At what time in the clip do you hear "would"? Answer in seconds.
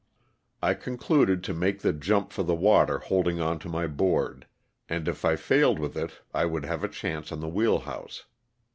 6.45-6.65